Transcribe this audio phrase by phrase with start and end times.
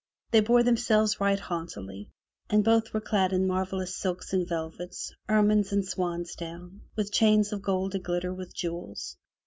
[0.31, 2.09] They bore themselves right haughtily,
[2.49, 7.61] and both were clad in marvelous silks and velvets, ermines and swansdown, with chains of
[7.61, 9.15] gold a glitter with jewels.